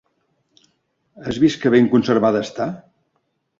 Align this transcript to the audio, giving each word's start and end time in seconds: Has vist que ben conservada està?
Has 1.27 1.37
vist 1.45 1.61
que 1.65 1.73
ben 1.77 1.91
conservada 1.93 2.43
està? 2.49 2.71